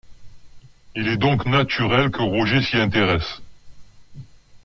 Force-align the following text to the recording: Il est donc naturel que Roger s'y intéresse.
Il 0.95 1.07
est 1.07 1.17
donc 1.17 1.45
naturel 1.45 2.09
que 2.09 2.23
Roger 2.23 2.63
s'y 2.63 2.75
intéresse. 2.75 3.39